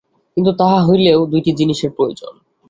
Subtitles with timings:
[0.37, 2.33] কিন্তু তাহা হইলেও দুইটি জিনিষের প্রয়োজন।